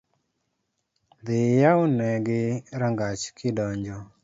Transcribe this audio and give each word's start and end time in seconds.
Dhii 1.25 1.49
iyawnegi 1.55 2.41
rangach 2.79 3.23
gidonji 3.37 3.93